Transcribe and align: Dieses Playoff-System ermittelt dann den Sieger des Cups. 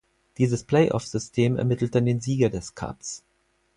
Dieses 0.39 0.63
Playoff-System 0.63 1.57
ermittelt 1.57 1.93
dann 1.93 2.07
den 2.07 2.21
Sieger 2.21 2.49
des 2.49 2.73
Cups. 2.73 3.21